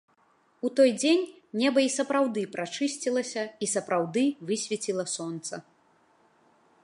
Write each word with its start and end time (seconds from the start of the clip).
У 0.67 0.69
той 0.77 0.91
дзень 1.01 1.25
неба 1.63 1.79
і 1.87 1.91
сапраўды 1.97 2.41
прачысцілася 2.55 3.43
і 3.67 3.71
сапраўды 3.75 4.23
высвеціла 4.53 5.05
сонца. 5.15 5.55